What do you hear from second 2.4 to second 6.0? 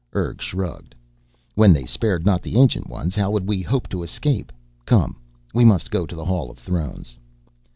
the Ancient Ones how could we hope to escape? Come, we must